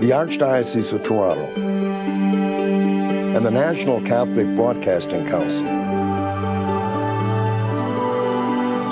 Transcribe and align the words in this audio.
The 0.00 0.10
Archdiocese 0.10 0.92
of 0.92 1.04
Toronto 1.04 1.44
and 3.36 3.44
the 3.44 3.50
National 3.50 4.00
Catholic 4.00 4.46
Broadcasting 4.56 5.26
Council, 5.26 5.66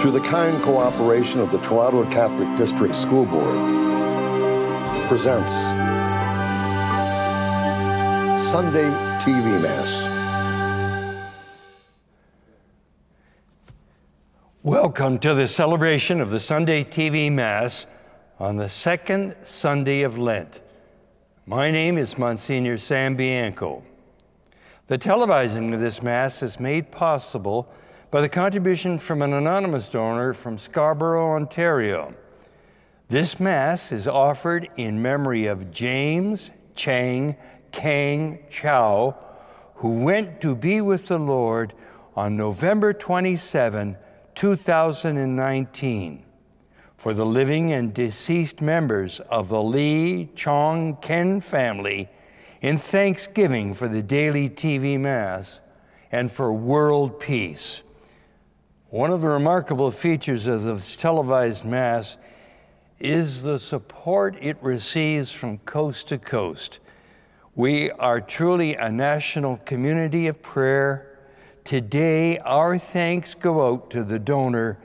through 0.01 0.13
the 0.13 0.21
kind 0.21 0.63
cooperation 0.63 1.41
of 1.41 1.51
the 1.51 1.59
Toronto 1.59 2.05
Catholic 2.11 2.57
District 2.57 2.95
School 2.95 3.25
Board, 3.27 3.59
presents 5.09 5.51
Sunday 8.51 8.89
TV 9.21 9.61
Mass. 9.61 10.03
Welcome 14.63 15.19
to 15.19 15.35
the 15.35 15.49
celebration 15.49 16.21
of 16.21 16.31
the 16.31 16.41
Sunday 16.41 16.85
TV 16.85 17.33
Mass 17.33 17.87
on 18.41 18.57
the 18.57 18.69
second 18.69 19.35
Sunday 19.43 20.03
of 20.03 20.17
Lent. 20.17 20.61
My 21.45 21.73
name 21.73 21.99
is 21.99 22.17
Monsignor 22.17 22.79
Sam 22.79 23.17
Bianco. 23.17 23.83
The 24.87 24.97
televising 24.97 25.75
of 25.75 25.81
this 25.81 26.03
Mass 26.03 26.41
is 26.43 26.61
made 26.61 26.93
possible 26.93 27.69
by 28.13 28.21
the 28.21 28.29
contribution 28.29 29.01
from 29.01 29.23
an 29.23 29.33
anonymous 29.33 29.89
donor 29.89 30.35
from 30.35 30.57
Scarborough, 30.57 31.35
Ontario. 31.35 32.15
This 33.09 33.41
Mass 33.41 33.91
is 33.91 34.07
offered 34.07 34.69
in 34.77 35.03
memory 35.03 35.47
of 35.47 35.73
James 35.73 36.53
Chang 36.77 37.37
Kang 37.73 38.39
Chow, 38.51 39.17
who 39.75 39.89
went 39.89 40.41
to 40.43 40.55
be 40.55 40.81
with 40.81 41.09
the 41.09 41.19
Lord 41.19 41.75
on 42.15 42.37
November 42.37 42.93
27, 42.93 43.97
2019 44.37 46.25
for 46.99 47.15
the 47.15 47.25
living 47.25 47.73
and 47.73 47.95
deceased 47.95 48.61
members 48.61 49.21
of 49.31 49.49
the 49.49 49.63
Lee 49.63 50.29
Chong 50.35 50.97
Ken 50.97 51.41
family 51.41 52.09
in 52.61 52.77
thanksgiving 52.77 53.73
for 53.73 53.87
the 53.87 54.03
daily 54.03 54.51
TV 54.51 54.99
Mass 54.99 55.61
and 56.11 56.31
for 56.31 56.53
world 56.53 57.21
peace. 57.21 57.83
One 58.91 59.13
of 59.13 59.21
the 59.21 59.29
remarkable 59.29 59.93
features 59.93 60.49
of 60.49 60.65
this 60.65 60.97
televised 60.97 61.65
Mass 61.65 62.17
is 62.99 63.45
the 63.45 63.61
support 63.61 64.37
it 64.41 64.57
receives 64.61 65.31
from 65.31 65.59
coast 65.59 66.09
to 66.09 66.19
coast. 66.19 66.81
We 67.55 67.93
are 67.93 68.21
truly 68.21 68.75
a 68.75 68.91
national 68.91 69.59
community 69.59 70.27
of 70.27 70.43
prayer. 70.43 71.17
Today, 71.63 72.39
our 72.39 72.77
thanks 72.77 73.35
go 73.35 73.69
out 73.69 73.89
to 73.93 74.03
the 74.03 74.19
donor 74.19 74.79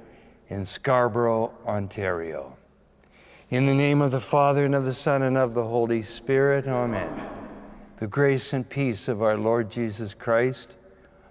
in 0.54 0.66
Scarborough, 0.66 1.52
Ontario. 1.66 2.56
In 3.50 3.66
the 3.66 3.74
name 3.74 4.02
of 4.02 4.12
the 4.12 4.22
Father, 4.22 4.66
and 4.66 4.76
of 4.76 4.86
the 4.86 4.94
Son, 4.94 5.24
and 5.24 5.36
of 5.36 5.56
the 5.56 5.64
Holy 5.64 6.04
Spirit, 6.04 6.68
amen. 6.68 7.28
The 7.98 8.06
grace 8.06 8.54
and 8.54 8.68
peace 8.68 9.08
of 9.08 9.24
our 9.24 9.36
Lord 9.36 9.72
Jesus 9.72 10.14
Christ, 10.14 10.76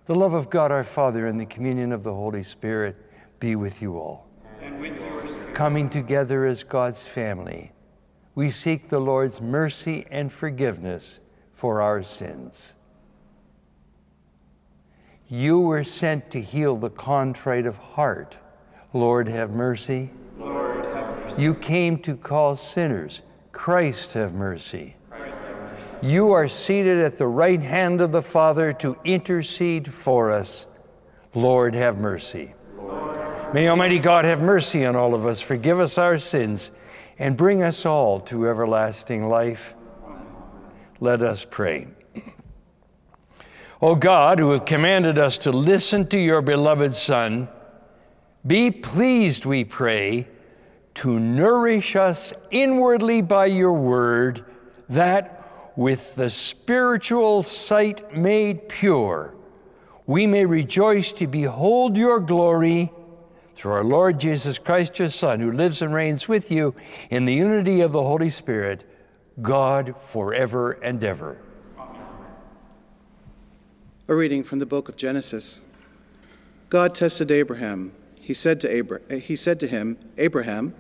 the 0.07 0.15
love 0.15 0.35
of 0.35 0.51
God 0.51 0.73
our 0.73 0.83
Father, 0.83 1.29
and 1.29 1.41
the 1.41 1.47
communion 1.47 1.93
of 1.93 2.03
the 2.03 2.13
Holy 2.13 2.43
Spirit 2.43 2.97
be 3.39 3.55
with 3.55 3.81
you 3.81 3.97
all. 3.97 4.27
And 4.61 4.81
with 4.81 5.01
yours. 5.01 5.39
Coming 5.55 5.89
together 5.89 6.45
as 6.45 6.65
God's 6.65 7.05
family, 7.05 7.71
we 8.35 8.51
seek 8.51 8.89
the 8.89 9.01
Lord's 9.01 9.41
mercy 9.41 10.05
and 10.11 10.33
forgiveness 10.33 11.21
for 11.55 11.81
our 11.81 12.03
sins. 12.03 12.73
You 15.29 15.61
were 15.61 15.85
sent 15.85 16.33
to 16.33 16.41
heal 16.41 16.77
the 16.77 16.91
contrite 16.91 17.67
of 17.67 17.77
heart 17.77 18.37
Lord, 18.93 19.27
have 19.29 19.51
mercy. 19.51 20.11
Lord, 20.39 20.85
have 20.85 21.25
mercy. 21.25 21.43
You 21.43 21.55
came 21.55 21.99
to 22.01 22.17
call 22.17 22.57
sinners. 22.57 23.23
Christ, 23.53 24.13
have 24.13 24.35
mercy. 24.35 24.97
Christ, 25.09 25.41
have 25.43 25.57
mercy. 25.57 26.07
You 26.07 26.33
are 26.33 26.49
seated 26.49 26.99
at 26.99 27.17
the 27.17 27.27
right 27.27 27.61
hand 27.61 28.01
of 28.01 28.13
the 28.13 28.23
Father 28.23 28.73
to 28.75 28.97
intercede 29.05 29.93
for 29.93 30.31
us. 30.31 30.67
Lord, 31.35 31.75
have 31.75 31.97
mercy. 31.99 32.55
Lord, 32.77 33.17
have 33.17 33.39
mercy. 33.39 33.55
May 33.55 33.69
Almighty 33.69 33.99
God 33.99 34.27
have 34.27 34.43
mercy 34.43 34.85
on 34.85 34.95
all 34.95 35.15
of 35.15 35.27
us, 35.27 35.41
forgive 35.41 35.81
us 35.81 35.97
our 35.97 36.19
sins, 36.19 36.71
and 37.19 37.37
bring 37.37 37.63
us 37.63 37.87
all 37.87 38.21
to 38.21 38.47
everlasting 38.47 39.29
life. 39.29 39.75
Let 41.01 41.23
us 41.23 41.47
pray. 41.49 41.89
O 43.81 43.97
God, 43.97 44.39
who 44.39 44.53
have 44.53 44.65
commanded 44.65 45.19
us 45.19 45.37
to 45.39 45.51
listen 45.51 46.07
to 46.07 46.17
your 46.17 46.41
beloved 46.41 46.95
Son, 46.95 47.49
be 48.47 48.71
pleased, 48.71 49.45
we 49.45 49.65
pray, 49.65 50.27
to 50.95 51.19
nourish 51.19 51.97
us 51.97 52.33
inwardly 52.51 53.23
by 53.23 53.47
your 53.47 53.73
word, 53.73 54.45
that 54.89 55.73
with 55.77 56.15
the 56.17 56.29
spiritual 56.29 57.43
sight 57.43 58.17
made 58.17 58.69
pure, 58.69 59.35
we 60.07 60.27
may 60.27 60.45
rejoice 60.45 61.13
to 61.15 61.27
behold 61.27 61.97
your 61.97 62.21
glory 62.21 62.93
through 63.55 63.73
our 63.73 63.85
Lord 63.85 64.19
Jesus 64.19 64.59
Christ, 64.59 64.99
your 64.99 65.09
Son, 65.09 65.41
who 65.41 65.53
lives 65.53 65.81
and 65.81 65.95
reigns 65.95 66.27
with 66.27 66.51
you 66.51 66.75
in 67.11 67.25
the 67.25 67.35
unity 67.35 67.81
of 67.81 67.93
the 67.93 68.03
Holy 68.03 68.29
Spirit, 68.29 68.83
God 69.41 69.95
forever 70.01 70.73
and 70.73 71.03
ever. 71.05 71.39
Amen. 71.79 72.03
A 74.09 74.15
reading 74.15 74.43
from 74.43 74.59
the 74.59 74.67
book 74.67 74.89
of 74.89 74.97
Genesis. 74.97 75.63
God 76.69 76.95
tested 76.95 77.31
Abraham 77.31 77.93
he 78.23 78.35
said 78.35 78.61
to, 78.61 78.79
Abra- 78.79 79.01
eh, 79.11 79.19
he 79.19 79.35
said 79.35 79.59
to 79.61 79.67
him, 79.67 79.99
Abraham. 80.17 80.75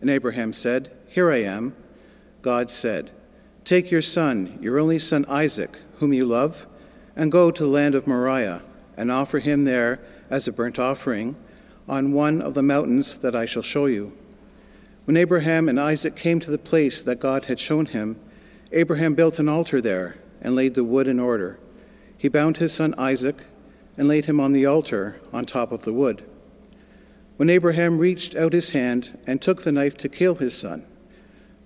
And 0.00 0.10
Abraham 0.10 0.52
said, 0.52 0.90
Here 1.06 1.30
I 1.30 1.42
am. 1.42 1.76
God 2.42 2.70
said, 2.70 3.12
Take 3.64 3.92
your 3.92 4.02
son, 4.02 4.58
your 4.60 4.80
only 4.80 4.98
son 4.98 5.24
Isaac, 5.28 5.78
whom 5.98 6.12
you 6.12 6.26
love, 6.26 6.66
and 7.14 7.30
go 7.30 7.52
to 7.52 7.62
the 7.62 7.68
land 7.68 7.94
of 7.94 8.08
Moriah, 8.08 8.62
and 8.96 9.12
offer 9.12 9.38
him 9.38 9.64
there 9.64 10.00
as 10.28 10.48
a 10.48 10.52
burnt 10.52 10.80
offering 10.80 11.36
on 11.88 12.12
one 12.12 12.42
of 12.42 12.54
the 12.54 12.62
mountains 12.64 13.18
that 13.18 13.34
I 13.34 13.46
shall 13.46 13.62
show 13.62 13.86
you. 13.86 14.12
When 15.04 15.16
Abraham 15.16 15.68
and 15.68 15.78
Isaac 15.78 16.16
came 16.16 16.40
to 16.40 16.50
the 16.50 16.58
place 16.58 17.00
that 17.02 17.20
God 17.20 17.44
had 17.44 17.60
shown 17.60 17.86
him, 17.86 18.18
Abraham 18.72 19.14
built 19.14 19.38
an 19.38 19.48
altar 19.48 19.80
there 19.80 20.16
and 20.40 20.56
laid 20.56 20.74
the 20.74 20.84
wood 20.84 21.06
in 21.06 21.20
order. 21.20 21.60
He 22.16 22.28
bound 22.28 22.56
his 22.56 22.72
son 22.72 22.92
Isaac 22.98 23.44
and 23.96 24.08
laid 24.08 24.26
him 24.26 24.40
on 24.40 24.52
the 24.52 24.66
altar 24.66 25.20
on 25.32 25.46
top 25.46 25.70
of 25.70 25.82
the 25.82 25.92
wood. 25.92 26.24
When 27.38 27.50
Abraham 27.50 27.98
reached 27.98 28.34
out 28.34 28.52
his 28.52 28.70
hand 28.70 29.16
and 29.24 29.40
took 29.40 29.62
the 29.62 29.70
knife 29.70 29.96
to 29.98 30.08
kill 30.08 30.34
his 30.34 30.58
son, 30.58 30.84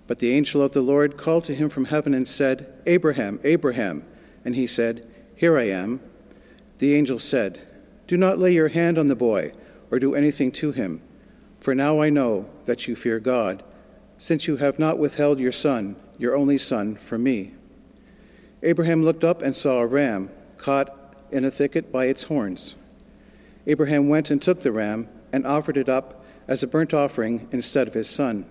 but 0.05 0.19
the 0.19 0.31
angel 0.31 0.61
of 0.61 0.73
the 0.73 0.81
Lord 0.81 1.17
called 1.17 1.45
to 1.45 1.55
him 1.55 1.67
from 1.67 1.85
heaven 1.85 2.13
and 2.13 2.27
said, 2.27 2.71
Abraham, 2.85 3.39
Abraham. 3.43 4.05
And 4.45 4.55
he 4.55 4.67
said, 4.67 5.03
Here 5.35 5.57
I 5.57 5.63
am. 5.63 5.99
The 6.77 6.93
angel 6.93 7.17
said, 7.17 7.65
Do 8.05 8.17
not 8.17 8.37
lay 8.37 8.53
your 8.53 8.67
hand 8.67 8.99
on 8.99 9.07
the 9.07 9.15
boy 9.15 9.51
or 9.89 9.97
do 9.97 10.13
anything 10.13 10.51
to 10.51 10.73
him, 10.73 11.01
for 11.59 11.73
now 11.73 11.99
I 11.99 12.11
know 12.11 12.47
that 12.65 12.87
you 12.87 12.95
fear 12.95 13.19
God, 13.19 13.63
since 14.19 14.45
you 14.47 14.57
have 14.57 14.77
not 14.77 14.99
withheld 14.99 15.39
your 15.39 15.51
son, 15.51 15.95
your 16.19 16.35
only 16.35 16.59
son, 16.59 16.93
from 16.97 17.23
me. 17.23 17.55
Abraham 18.61 19.03
looked 19.03 19.23
up 19.23 19.41
and 19.41 19.55
saw 19.55 19.79
a 19.79 19.87
ram 19.87 20.29
caught 20.57 21.15
in 21.31 21.43
a 21.43 21.49
thicket 21.49 21.91
by 21.91 22.05
its 22.05 22.25
horns. 22.25 22.75
Abraham 23.65 24.07
went 24.07 24.29
and 24.29 24.39
took 24.39 24.61
the 24.61 24.71
ram 24.71 25.09
and 25.33 25.45
offered 25.45 25.75
it 25.75 25.89
up 25.89 26.23
as 26.47 26.63
a 26.63 26.67
burnt 26.67 26.93
offering 26.93 27.49
instead 27.51 27.87
of 27.87 27.93
his 27.93 28.09
son. 28.09 28.45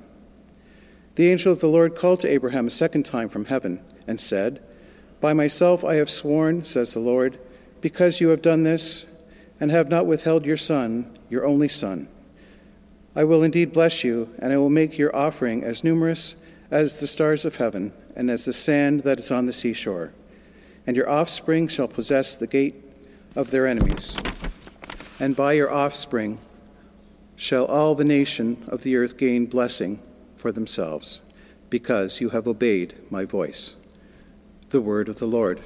The 1.15 1.31
angel 1.31 1.53
of 1.53 1.61
the 1.61 1.69
Lord 1.69 1.95
called 1.95 2.21
to 2.21 2.29
Abraham 2.29 2.67
a 2.67 2.71
second 2.71 3.05
time 3.05 3.29
from 3.29 3.47
heaven 3.47 3.83
and 4.07 4.21
said, 4.21 4.63
By 5.21 5.33
myself 5.33 5.85
I 5.85 5.95
have 5.95 6.11
sworn, 6.11 6.65
says 6.65 6.93
the 6.93 7.01
Lord, 7.01 7.39
because 7.81 8.21
you 8.21 8.29
have 8.29 8.43
done 8.43 8.65
this 8.65 9.07
and 9.61 9.71
have 9.71 9.89
not 9.89 10.07
withheld 10.07 10.45
your 10.45 10.57
son, 10.57 11.19
your 11.31 11.47
only 11.47 11.69
son. 11.69 12.09
I 13.15 13.25
will 13.25 13.43
indeed 13.43 13.73
bless 13.73 14.05
you, 14.05 14.35
and 14.39 14.53
I 14.53 14.57
will 14.57 14.71
make 14.71 14.99
your 14.99 15.15
offering 15.15 15.63
as 15.63 15.85
numerous 15.85 16.35
as 16.71 16.99
the 16.99 17.07
stars 17.07 17.45
of 17.45 17.57
heaven 17.57 17.93
and 18.17 18.31
as 18.31 18.47
the 18.47 18.55
sand 18.55 19.01
that 19.01 19.19
is 19.19 19.31
on 19.31 19.45
the 19.45 19.53
seashore. 19.53 20.15
And 20.87 20.97
your 20.97 21.09
offspring 21.09 21.69
shall 21.69 21.89
possess 21.89 22.35
the 22.35 22.47
gate 22.47 22.75
of 23.37 23.51
their 23.51 23.67
enemies. 23.67 24.17
And 25.21 25.37
by 25.37 25.53
your 25.53 25.71
offspring, 25.71 26.39
shall 27.43 27.65
all 27.65 27.97
the 27.97 28.05
nation 28.05 28.63
of 28.69 28.85
the 28.85 28.95
earth 28.95 29.19
gain 29.19 29.47
blessing 29.47 30.01
for 30.37 30.53
themselves, 30.53 31.21
because 31.71 32.21
you 32.21 32.29
have 32.29 32.47
obeyed 32.47 32.95
my 33.11 33.25
voice. 33.25 33.75
The 34.71 34.81
word 34.81 35.09
of 35.09 35.19
the 35.19 35.27
Lord. 35.27 35.61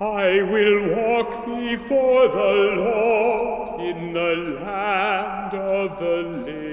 I 0.00 0.40
will 0.42 0.96
walk 0.96 1.44
before 1.44 2.28
the 2.28 2.54
Lord 2.78 3.80
in 3.82 4.14
the 4.14 4.34
land 4.64 5.54
of 5.54 5.98
the 5.98 6.22
living. 6.38 6.65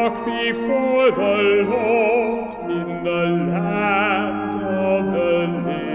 Walk 0.00 0.24
before 0.24 1.10
the 1.10 1.64
Lord 1.68 2.54
in 2.70 3.04
the 3.04 3.26
land 3.52 4.62
of 4.62 5.12
the 5.12 5.46
living. 5.68 5.90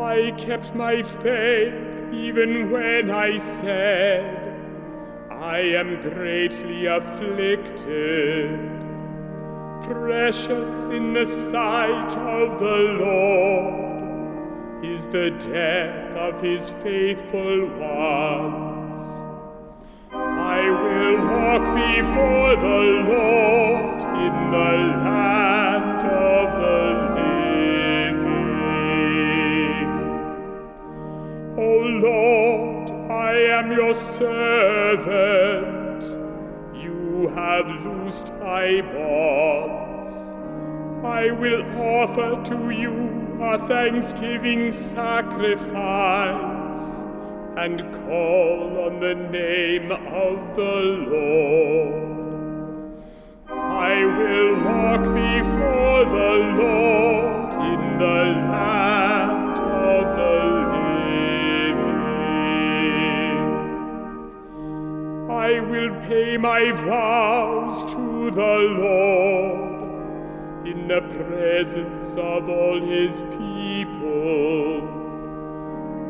I 0.00 0.30
kept 0.38 0.74
my 0.74 1.02
faith 1.02 2.14
even 2.14 2.70
when 2.70 3.10
I 3.10 3.36
said, 3.36 4.58
I 5.30 5.58
am 5.58 6.00
greatly 6.00 6.86
afflicted. 6.86 8.58
Precious 9.82 10.88
in 10.88 11.12
the 11.12 11.26
sight 11.26 12.16
of 12.16 12.58
the 12.58 12.78
Lord 13.04 14.82
is 14.82 15.08
the 15.08 15.30
death 15.30 16.16
of 16.16 16.40
his 16.40 16.70
faithful 16.82 17.66
ones. 17.78 19.25
I 20.58 20.70
will 20.70 21.18
walk 21.36 21.64
before 21.74 22.52
the 22.56 22.82
Lord 23.12 24.00
in 24.24 24.34
the 24.50 24.72
land 25.04 26.02
of 26.02 26.46
the 26.62 26.80
living. 28.16 28.38
O 31.58 31.70
Lord, 32.08 32.86
I 33.10 33.32
am 33.58 33.66
your 33.70 33.92
servant. 33.92 34.34
You 36.74 37.28
have 37.34 37.66
loosed 37.84 38.32
my 38.40 38.80
bonds. 38.94 40.36
I 41.04 41.30
will 41.32 41.64
offer 41.78 42.42
to 42.44 42.70
you 42.70 42.96
a 43.42 43.58
thanksgiving 43.68 44.70
sacrifice 44.70 46.26
and 47.56 47.80
call 47.94 48.84
on 48.84 49.00
the 49.00 49.14
name 49.14 49.90
of 49.90 50.54
the 50.54 50.82
Lord. 51.10 52.06
I 53.48 54.04
will 54.04 54.56
walk 54.62 55.02
before 55.14 56.04
the 56.04 56.34
Lord 56.60 57.54
in 57.54 57.98
the 57.98 58.24
land 58.52 59.58
of 59.58 60.16
the 60.20 60.36
living. 61.70 61.96
I 65.30 65.60
will 65.60 65.98
pay 66.02 66.36
my 66.36 66.72
vows 66.72 67.84
to 67.94 68.30
the 68.32 68.58
Lord 68.84 70.66
in 70.66 70.88
the 70.88 71.00
presence 71.00 72.16
of 72.16 72.50
all 72.50 72.80
his 72.82 73.22
people 73.22 75.05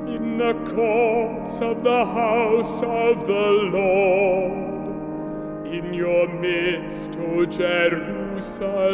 in 0.06 0.38
the 0.38 0.54
courts 0.74 1.60
of 1.60 1.82
the 1.82 2.04
house 2.04 2.82
of 2.82 3.26
the 3.26 3.50
Lord, 3.72 5.66
in 5.66 5.92
your 5.92 6.28
midst, 6.28 7.16
O 7.18 7.44
Jerusalem. 7.44 8.86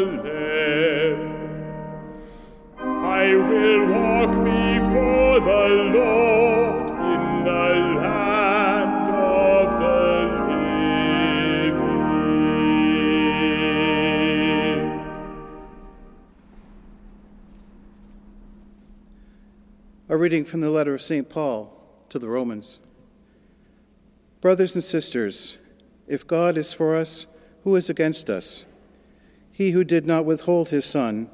I 2.78 3.34
will 3.34 3.86
walk 3.86 4.30
before 4.30 5.40
the 5.40 5.68
Lord 5.98 6.90
in 6.90 7.44
the 7.44 7.74
land 8.00 8.11
A 20.12 20.16
reading 20.18 20.44
from 20.44 20.60
the 20.60 20.68
letter 20.68 20.92
of 20.92 21.00
St. 21.00 21.26
Paul 21.26 21.72
to 22.10 22.18
the 22.18 22.28
Romans. 22.28 22.80
Brothers 24.42 24.74
and 24.74 24.84
sisters, 24.84 25.56
if 26.06 26.26
God 26.26 26.58
is 26.58 26.70
for 26.70 26.94
us, 26.94 27.26
who 27.64 27.74
is 27.76 27.88
against 27.88 28.28
us? 28.28 28.66
He 29.52 29.70
who 29.70 29.84
did 29.84 30.04
not 30.04 30.26
withhold 30.26 30.68
his 30.68 30.84
Son, 30.84 31.30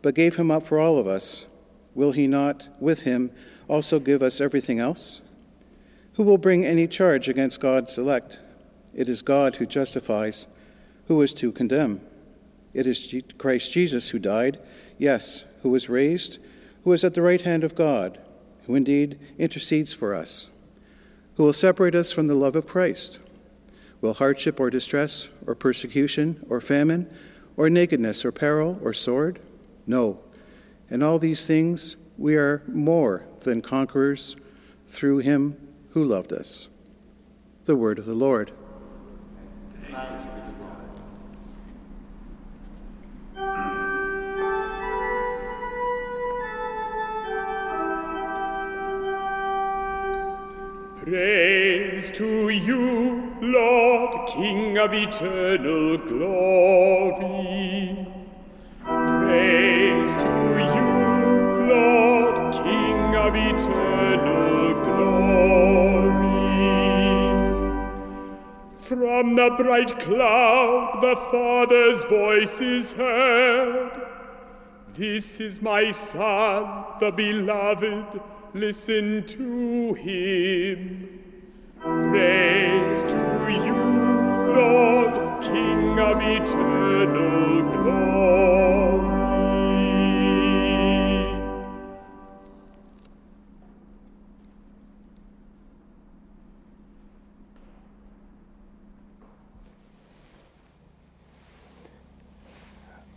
but 0.00 0.14
gave 0.14 0.36
him 0.36 0.50
up 0.50 0.62
for 0.62 0.80
all 0.80 0.96
of 0.96 1.06
us, 1.06 1.44
will 1.94 2.12
he 2.12 2.26
not, 2.26 2.70
with 2.80 3.02
him, 3.02 3.30
also 3.68 4.00
give 4.00 4.22
us 4.22 4.40
everything 4.40 4.78
else? 4.78 5.20
Who 6.14 6.22
will 6.22 6.38
bring 6.38 6.64
any 6.64 6.86
charge 6.86 7.28
against 7.28 7.60
God's 7.60 7.98
elect? 7.98 8.38
It 8.94 9.06
is 9.06 9.20
God 9.20 9.56
who 9.56 9.66
justifies. 9.66 10.46
Who 11.08 11.20
is 11.20 11.34
to 11.34 11.52
condemn? 11.52 12.00
It 12.72 12.86
is 12.86 13.14
Christ 13.36 13.70
Jesus 13.74 14.08
who 14.08 14.18
died, 14.18 14.58
yes, 14.96 15.44
who 15.60 15.68
was 15.68 15.90
raised, 15.90 16.38
who 16.84 16.92
is 16.92 17.02
at 17.02 17.14
the 17.14 17.22
right 17.22 17.42
hand 17.42 17.64
of 17.64 17.74
God, 17.74 18.18
who 18.66 18.74
indeed 18.74 19.18
intercedes 19.38 19.92
for 19.92 20.14
us. 20.14 20.48
Who 21.36 21.42
will 21.42 21.52
separate 21.52 21.94
us 21.94 22.12
from 22.12 22.28
the 22.28 22.34
love 22.34 22.54
of 22.54 22.66
Christ? 22.66 23.18
Will 24.00 24.14
hardship 24.14 24.60
or 24.60 24.70
distress, 24.70 25.30
or 25.46 25.54
persecution, 25.54 26.44
or 26.48 26.60
famine, 26.60 27.12
or 27.56 27.70
nakedness, 27.70 28.24
or 28.24 28.32
peril, 28.32 28.78
or 28.82 28.92
sword? 28.92 29.40
No. 29.86 30.20
In 30.90 31.02
all 31.02 31.18
these 31.18 31.46
things 31.46 31.96
we 32.16 32.36
are 32.36 32.62
more 32.68 33.26
than 33.40 33.62
conquerors 33.62 34.36
through 34.86 35.18
him 35.18 35.56
who 35.90 36.04
loved 36.04 36.32
us. 36.32 36.68
The 37.64 37.76
word 37.76 37.98
of 37.98 38.04
the 38.04 38.14
Lord. 38.14 38.52
Praise 51.04 52.10
to 52.12 52.48
you, 52.48 53.36
Lord, 53.42 54.26
King 54.26 54.78
of 54.78 54.94
eternal 54.94 55.98
glory. 55.98 58.06
Praise 58.82 60.14
to 60.14 60.64
you, 60.74 61.66
Lord, 61.68 62.54
King 62.54 63.16
of 63.16 63.36
eternal 63.36 64.82
glory. 64.82 66.14
From 68.78 69.36
the 69.36 69.50
bright 69.58 69.98
cloud, 69.98 71.02
the 71.02 71.16
Father's 71.16 72.02
voice 72.06 72.62
is 72.62 72.94
heard. 72.94 73.90
This 74.94 75.38
is 75.38 75.60
my 75.60 75.90
Son, 75.90 76.86
the 76.98 77.10
beloved. 77.10 78.22
Listen 78.54 79.26
to 79.26 79.94
him. 79.94 81.08
Praise 81.80 83.02
to 83.02 83.50
you, 83.50 83.74
Lord, 84.54 85.42
King 85.42 85.98
of 85.98 86.22
eternal 86.22 87.62
glory. 87.72 88.14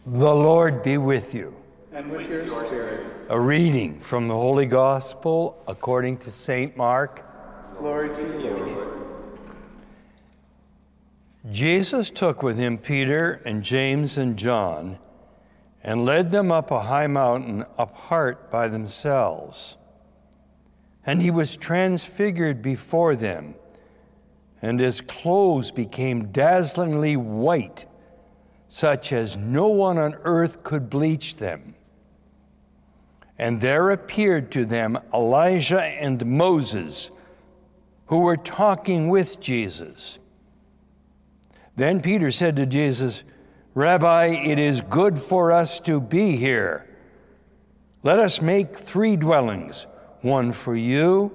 The 0.07 0.33
Lord 0.33 0.81
be 0.81 0.97
with 0.97 1.35
you. 1.35 1.53
And 1.97 2.11
with 2.11 2.29
your 2.29 2.45
spirit, 2.67 3.07
A 3.27 3.39
reading 3.39 3.99
from 3.99 4.27
the 4.27 4.35
Holy 4.35 4.67
Gospel 4.67 5.59
according 5.67 6.19
to 6.19 6.31
St. 6.31 6.77
Mark. 6.77 7.25
glory 7.79 8.15
to 8.15 8.21
you, 8.39 8.51
Lord. 8.51 8.87
Jesus 11.51 12.11
took 12.11 12.43
with 12.43 12.59
him 12.59 12.77
Peter 12.77 13.41
and 13.45 13.63
James 13.63 14.15
and 14.15 14.37
John 14.37 14.99
and 15.83 16.05
led 16.05 16.29
them 16.29 16.51
up 16.51 16.69
a 16.69 16.81
high 16.81 17.07
mountain 17.07 17.65
apart 17.79 18.51
by 18.51 18.67
themselves. 18.67 19.75
And 21.03 21.19
he 21.19 21.31
was 21.31 21.57
transfigured 21.57 22.61
before 22.61 23.15
them, 23.15 23.55
and 24.61 24.79
his 24.79 25.01
clothes 25.01 25.71
became 25.71 26.27
dazzlingly 26.27 27.17
white, 27.17 27.87
such 28.67 29.11
as 29.11 29.35
no 29.35 29.69
one 29.69 29.97
on 29.97 30.13
earth 30.21 30.63
could 30.63 30.91
bleach 30.91 31.37
them. 31.37 31.73
And 33.39 33.61
there 33.61 33.91
appeared 33.91 34.51
to 34.53 34.65
them 34.65 34.97
Elijah 35.13 35.81
and 35.81 36.25
Moses, 36.25 37.11
who 38.07 38.21
were 38.21 38.37
talking 38.37 39.09
with 39.09 39.39
Jesus. 39.39 40.19
Then 41.75 42.01
Peter 42.01 42.31
said 42.31 42.55
to 42.55 42.65
Jesus, 42.65 43.23
Rabbi, 43.75 44.27
it 44.27 44.57
is 44.57 44.81
good 44.81 45.19
for 45.19 45.51
us 45.51 45.79
to 45.81 46.01
be 46.01 46.35
here. 46.35 46.87
Let 48.01 48.17
us 48.19 48.41
make 48.41 48.75
three 48.75 49.15
dwellings 49.15 49.85
one 50.21 50.51
for 50.51 50.75
you, 50.75 51.31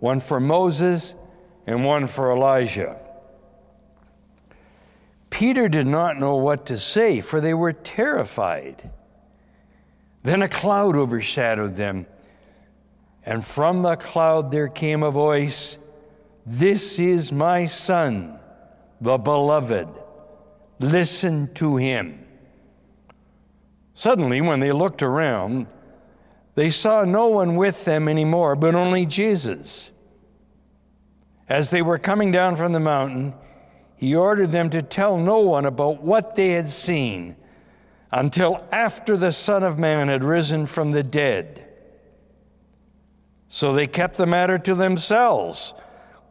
one 0.00 0.18
for 0.18 0.40
Moses, 0.40 1.14
and 1.66 1.84
one 1.84 2.08
for 2.08 2.32
Elijah. 2.32 2.98
Peter 5.30 5.68
did 5.68 5.86
not 5.86 6.18
know 6.18 6.36
what 6.36 6.66
to 6.66 6.78
say, 6.78 7.20
for 7.20 7.40
they 7.40 7.54
were 7.54 7.72
terrified. 7.72 8.90
Then 10.24 10.40
a 10.40 10.48
cloud 10.48 10.96
overshadowed 10.96 11.76
them, 11.76 12.06
and 13.26 13.44
from 13.44 13.82
the 13.82 13.96
cloud 13.96 14.50
there 14.50 14.68
came 14.68 15.02
a 15.02 15.10
voice 15.10 15.76
This 16.46 16.98
is 16.98 17.30
my 17.30 17.66
Son, 17.66 18.38
the 19.02 19.18
beloved. 19.18 19.86
Listen 20.80 21.52
to 21.54 21.76
him. 21.76 22.26
Suddenly, 23.92 24.40
when 24.40 24.60
they 24.60 24.72
looked 24.72 25.02
around, 25.02 25.66
they 26.54 26.70
saw 26.70 27.04
no 27.04 27.28
one 27.28 27.54
with 27.54 27.84
them 27.84 28.08
anymore, 28.08 28.56
but 28.56 28.74
only 28.74 29.04
Jesus. 29.04 29.90
As 31.50 31.68
they 31.68 31.82
were 31.82 31.98
coming 31.98 32.32
down 32.32 32.56
from 32.56 32.72
the 32.72 32.80
mountain, 32.80 33.34
he 33.94 34.16
ordered 34.16 34.52
them 34.52 34.70
to 34.70 34.80
tell 34.80 35.18
no 35.18 35.40
one 35.40 35.66
about 35.66 36.02
what 36.02 36.34
they 36.34 36.50
had 36.50 36.68
seen 36.70 37.36
until 38.14 38.64
after 38.70 39.16
the 39.16 39.32
Son 39.32 39.64
of 39.64 39.76
Man 39.76 40.06
had 40.06 40.22
risen 40.22 40.66
from 40.66 40.92
the 40.92 41.02
dead. 41.02 41.66
So 43.48 43.72
they 43.72 43.88
kept 43.88 44.16
the 44.16 44.26
matter 44.26 44.56
to 44.56 44.74
themselves, 44.76 45.74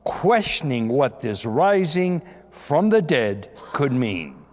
questioning 0.05 0.87
what 0.87 1.19
this 1.19 1.45
rising 1.45 2.21
from 2.51 2.89
the 2.89 3.01
dead 3.01 3.51
could 3.73 3.91
mean. 3.91 4.45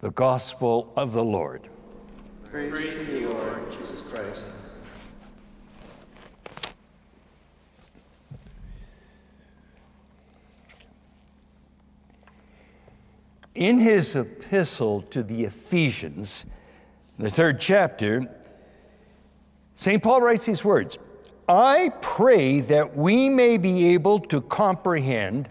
The 0.00 0.10
Gospel 0.10 0.92
of 0.94 1.14
the 1.14 1.24
Lord. 1.24 1.68
Praise, 2.50 2.70
Praise 2.70 3.06
to 3.06 3.18
you, 3.18 3.28
Lord 3.30 3.72
Jesus 3.72 4.02
Christ. 4.10 4.44
In 13.56 13.78
his 13.78 14.14
epistle 14.14 15.00
to 15.10 15.22
the 15.22 15.44
Ephesians, 15.44 16.44
the 17.18 17.30
third 17.30 17.58
chapter, 17.58 18.28
St. 19.76 20.02
Paul 20.02 20.20
writes 20.20 20.44
these 20.44 20.62
words 20.62 20.98
I 21.48 21.90
pray 22.02 22.60
that 22.60 22.94
we 22.94 23.30
may 23.30 23.56
be 23.56 23.94
able 23.94 24.20
to 24.20 24.42
comprehend 24.42 25.48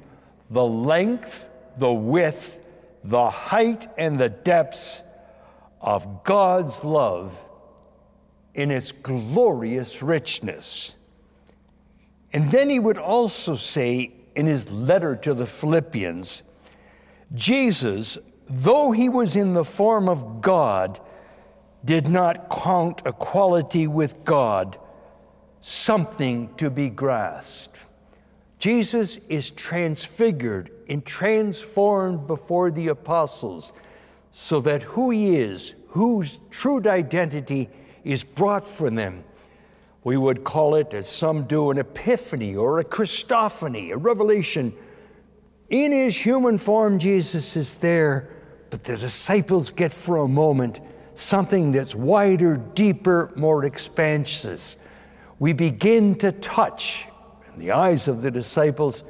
the 0.51 0.63
length, 0.63 1.50
the 1.79 1.91
width, 1.91 2.59
the 3.03 3.31
height, 3.31 3.88
and 3.97 4.19
the 4.19 4.29
depths 4.29 5.01
of 5.81 6.24
God's 6.24 6.83
love 6.83 7.35
in 8.53 8.69
its 8.69 8.91
glorious 8.91 10.03
richness. 10.03 10.93
And 12.31 12.51
then 12.51 12.69
he 12.69 12.77
would 12.77 13.00
also 13.00 13.55
say 13.55 14.12
in 14.35 14.45
his 14.45 14.69
letter 14.69 15.15
to 15.15 15.33
the 15.33 15.47
Philippians, 15.47 16.43
Jesus, 17.36 18.18
though 18.48 18.92
he 18.92 19.10
was 19.10 19.36
in 19.36 19.54
the 19.54 19.65
form 19.65 20.10
of 20.10 20.42
God, 20.42 21.00
did 21.84 22.08
not 22.08 22.50
count 22.50 23.01
equality 23.06 23.86
with 23.86 24.24
God 24.25 24.80
something 25.62 26.54
to 26.56 26.70
be 26.70 26.89
grasped. 26.89 27.77
Jesus 28.58 29.20
is 29.30 29.51
transfigured 29.51 30.72
and 30.89 31.06
transformed 31.06 32.25
before 32.25 32.72
the 32.72 32.88
apostles 32.88 33.74
so 34.32 34.60
that 34.62 34.84
who 34.84 35.12
he 35.12 35.36
is, 35.38 35.75
whose 35.89 36.39
true 36.50 36.82
identity 36.88 37.70
is 38.04 38.24
brought 38.24 38.68
from 38.68 38.96
them. 38.96 39.24
We 40.04 40.18
would 40.18 40.44
call 40.44 40.75
it, 40.75 40.94
as 40.94 41.10
some 41.10 41.46
do, 41.46 41.72
an 41.72 41.80
epiphany 41.80 42.56
or 42.56 42.80
a 42.80 42.86
Christophany, 42.86 43.92
a 43.92 43.98
revelation 43.98 44.74
in 45.69 45.91
his 45.91 46.15
human 46.15 46.57
form, 46.57 47.00
Jesus 47.00 47.55
is 47.55 47.75
there, 47.75 48.29
but 48.69 48.84
the 48.84 48.98
disciples 48.98 49.69
get 49.69 49.93
for 49.93 50.17
a 50.17 50.27
moment 50.27 50.79
something 51.15 51.72
that's 51.72 51.95
wider, 51.95 52.57
deeper, 52.57 53.31
more 53.36 53.65
expansive. 53.65 54.75
We 55.39 55.53
begin 55.53 56.15
to 56.15 56.31
touch, 56.31 57.05
in 57.53 57.60
the 57.60 57.72
eyes 57.72 58.07
of 58.07 58.22
the 58.22 58.31
disciples, 58.31 59.03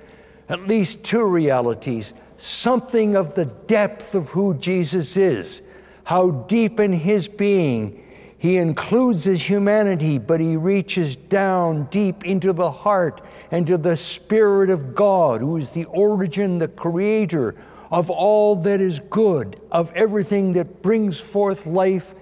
at 0.50 0.68
least 0.68 1.04
two 1.04 1.24
realities 1.24 2.14
something 2.38 3.16
of 3.16 3.34
the 3.34 3.46
depth 3.46 4.14
of 4.14 4.28
who 4.30 4.54
Jesus 4.56 5.16
is, 5.16 5.62
how 6.04 6.32
deep 6.32 6.80
in 6.80 6.92
his 6.92 7.28
being 7.30 8.05
he 8.46 8.58
includes 8.58 9.24
his 9.24 9.42
humanity, 9.42 10.20
but 10.20 10.40
he 10.40 10.56
reaches 10.56 11.16
down 11.16 11.86
deep 11.86 12.24
into 12.26 12.54
the 12.54 12.70
heart 12.70 13.22
and 13.50 13.66
to 13.66 13.76
the 13.76 13.98
Spirit 13.98 14.70
of 14.70 14.94
God, 14.94 15.42
who 15.42 15.58
is 15.58 15.72
the 15.72 15.86
origin, 15.86 16.60
the 16.60 16.68
creator 16.68 17.56
of 17.90 18.12
all 18.12 18.56
that 18.58 18.82
is 18.82 19.00
good, 19.10 19.60
of 19.72 19.92
everything 19.94 20.54
that 20.54 20.84
brings 20.84 21.20
forth 21.20 21.66
life 21.66 22.14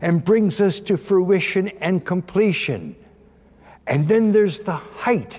and 0.00 0.24
brings 0.24 0.60
us 0.60 0.80
to 0.80 0.96
fruition 0.96 1.68
and 1.80 2.04
completion. 2.04 2.96
And 3.86 4.08
then 4.08 4.32
there's 4.32 4.58
the 4.58 4.72
height, 4.72 5.38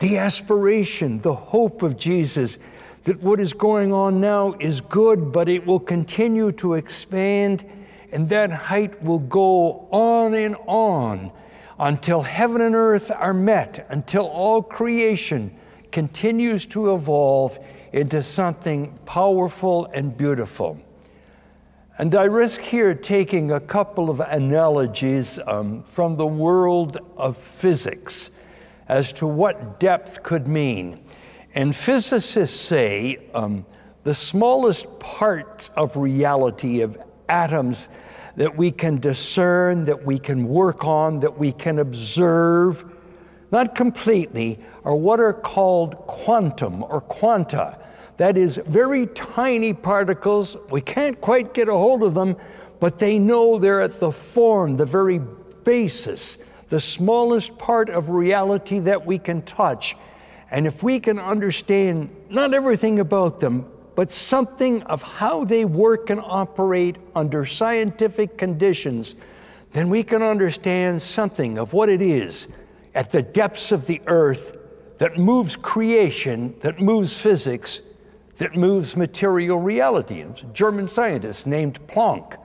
the 0.00 0.18
aspiration, 0.18 1.20
the 1.20 1.36
hope 1.36 1.82
of 1.82 1.96
Jesus 1.96 2.58
that 3.04 3.22
what 3.22 3.38
is 3.38 3.52
going 3.52 3.92
on 3.92 4.20
now 4.20 4.54
is 4.58 4.80
good, 4.80 5.30
but 5.30 5.48
it 5.48 5.64
will 5.64 5.78
continue 5.78 6.50
to 6.52 6.74
expand 6.74 7.64
and 8.12 8.28
that 8.28 8.50
height 8.50 9.02
will 9.02 9.18
go 9.18 9.88
on 9.90 10.34
and 10.34 10.56
on 10.66 11.32
until 11.78 12.22
heaven 12.22 12.60
and 12.60 12.74
earth 12.74 13.10
are 13.10 13.34
met, 13.34 13.86
until 13.88 14.26
all 14.26 14.62
creation 14.62 15.56
continues 15.90 16.66
to 16.66 16.94
evolve 16.94 17.58
into 17.92 18.22
something 18.22 18.98
powerful 19.06 19.86
and 19.94 20.16
beautiful. 20.16 20.78
And 21.98 22.14
I 22.14 22.24
risk 22.24 22.60
here 22.60 22.94
taking 22.94 23.50
a 23.50 23.60
couple 23.60 24.08
of 24.08 24.20
analogies 24.20 25.38
um, 25.46 25.82
from 25.82 26.16
the 26.16 26.26
world 26.26 26.98
of 27.16 27.36
physics 27.36 28.30
as 28.88 29.12
to 29.14 29.26
what 29.26 29.78
depth 29.80 30.22
could 30.22 30.48
mean. 30.48 31.00
And 31.54 31.74
physicists 31.74 32.58
say 32.58 33.18
um, 33.34 33.66
the 34.02 34.14
smallest 34.14 34.98
parts 34.98 35.70
of 35.76 35.96
reality, 35.96 36.80
of 36.80 36.96
atoms 37.30 37.88
that 38.36 38.56
we 38.56 38.70
can 38.70 38.98
discern, 38.98 39.84
that 39.84 40.04
we 40.04 40.18
can 40.18 40.48
work 40.48 40.84
on, 40.84 41.20
that 41.20 41.38
we 41.38 41.52
can 41.52 41.78
observe, 41.78 42.84
not 43.52 43.74
completely, 43.74 44.58
are 44.84 44.94
what 44.94 45.20
are 45.20 45.32
called 45.32 45.96
quantum 46.06 46.82
or 46.84 47.00
quanta. 47.00 47.78
That 48.16 48.36
is, 48.36 48.60
very 48.66 49.06
tiny 49.06 49.72
particles. 49.72 50.56
We 50.70 50.80
can't 50.80 51.20
quite 51.20 51.54
get 51.54 51.68
a 51.68 51.72
hold 51.72 52.02
of 52.02 52.14
them, 52.14 52.36
but 52.78 52.98
they 52.98 53.18
know 53.18 53.58
they're 53.58 53.80
at 53.80 54.00
the 54.00 54.12
form, 54.12 54.76
the 54.76 54.86
very 54.86 55.18
basis, 55.64 56.38
the 56.68 56.80
smallest 56.80 57.58
part 57.58 57.90
of 57.90 58.10
reality 58.10 58.78
that 58.80 59.04
we 59.04 59.18
can 59.18 59.42
touch. 59.42 59.96
And 60.50 60.66
if 60.66 60.82
we 60.82 61.00
can 61.00 61.18
understand 61.18 62.14
not 62.28 62.54
everything 62.54 62.98
about 62.98 63.40
them, 63.40 63.66
but 64.00 64.10
something 64.10 64.82
of 64.84 65.02
how 65.02 65.44
they 65.44 65.66
work 65.66 66.08
and 66.08 66.22
operate 66.24 66.96
under 67.14 67.44
scientific 67.44 68.38
conditions, 68.38 69.14
then 69.72 69.90
we 69.90 70.02
can 70.02 70.22
understand 70.22 71.02
something 71.02 71.58
of 71.58 71.74
what 71.74 71.90
it 71.90 72.00
is 72.00 72.48
at 72.94 73.10
the 73.10 73.20
depths 73.20 73.72
of 73.72 73.86
the 73.86 74.00
earth 74.06 74.56
that 74.96 75.18
moves 75.18 75.54
creation, 75.54 76.54
that 76.62 76.80
moves 76.80 77.14
physics, 77.14 77.82
that 78.38 78.56
moves 78.56 78.96
material 78.96 79.58
reality. 79.58 80.22
A 80.22 80.32
German 80.54 80.86
scientist 80.86 81.46
named 81.46 81.78
Planck 81.86 82.38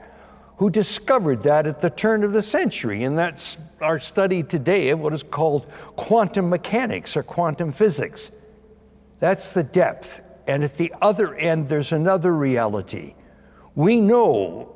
who 0.58 0.68
discovered 0.68 1.42
that 1.44 1.66
at 1.66 1.80
the 1.80 1.88
turn 1.88 2.22
of 2.22 2.34
the 2.34 2.42
century. 2.42 3.04
And 3.04 3.16
that's 3.16 3.56
our 3.80 3.98
study 3.98 4.42
today 4.42 4.90
of 4.90 5.00
what 5.00 5.14
is 5.14 5.22
called 5.22 5.72
quantum 5.96 6.50
mechanics 6.50 7.16
or 7.16 7.22
quantum 7.22 7.72
physics. 7.72 8.30
That's 9.20 9.52
the 9.52 9.62
depth 9.62 10.20
and 10.46 10.62
at 10.62 10.76
the 10.76 10.92
other 11.02 11.34
end, 11.34 11.68
there's 11.68 11.92
another 11.92 12.32
reality. 12.32 13.14
We 13.74 14.00
know, 14.00 14.74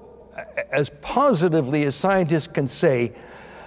as 0.73 0.91
positively 1.01 1.85
as 1.85 1.95
scientists 1.95 2.49
can 2.49 2.69
say, 2.69 3.13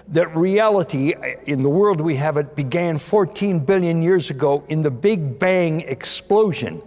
that 0.10 0.36
reality 0.36 1.14
in 1.46 1.62
the 1.62 1.70
world 1.70 2.02
we 2.02 2.18
have 2.18 2.36
it 2.36 2.56
began 2.56 2.98
14 2.98 3.60
billion 3.60 4.02
years 4.02 4.30
ago 4.30 4.64
in 4.68 4.84
the 4.84 4.92
Big 4.92 5.40
Bang 5.40 5.82
explosion. 5.82 6.82